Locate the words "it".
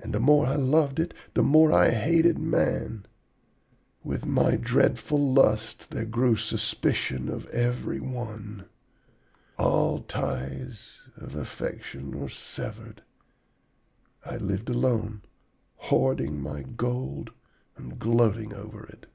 0.98-1.14, 18.86-19.06